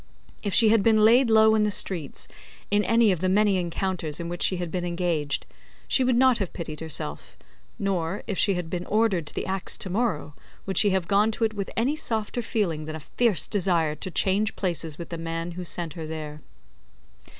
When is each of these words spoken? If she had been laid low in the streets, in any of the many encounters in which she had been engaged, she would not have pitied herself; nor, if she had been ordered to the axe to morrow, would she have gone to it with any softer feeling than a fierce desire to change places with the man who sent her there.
If 0.41 0.51
she 0.55 0.69
had 0.69 0.81
been 0.81 1.05
laid 1.05 1.29
low 1.29 1.53
in 1.53 1.61
the 1.61 1.69
streets, 1.69 2.27
in 2.71 2.83
any 2.83 3.11
of 3.11 3.19
the 3.19 3.29
many 3.29 3.57
encounters 3.57 4.19
in 4.19 4.29
which 4.29 4.41
she 4.41 4.57
had 4.57 4.71
been 4.71 4.83
engaged, 4.83 5.45
she 5.87 6.03
would 6.03 6.15
not 6.15 6.39
have 6.39 6.53
pitied 6.53 6.79
herself; 6.79 7.37
nor, 7.77 8.23
if 8.25 8.35
she 8.35 8.55
had 8.55 8.67
been 8.67 8.87
ordered 8.87 9.27
to 9.27 9.33
the 9.35 9.45
axe 9.45 9.77
to 9.77 9.91
morrow, 9.91 10.33
would 10.65 10.79
she 10.79 10.89
have 10.89 11.07
gone 11.07 11.29
to 11.33 11.43
it 11.43 11.53
with 11.53 11.69
any 11.77 11.95
softer 11.95 12.41
feeling 12.41 12.85
than 12.85 12.95
a 12.95 12.99
fierce 12.99 13.47
desire 13.47 13.93
to 13.93 14.09
change 14.09 14.55
places 14.55 14.97
with 14.97 15.09
the 15.09 15.19
man 15.19 15.51
who 15.51 15.63
sent 15.63 15.93
her 15.93 16.07
there. 16.07 16.41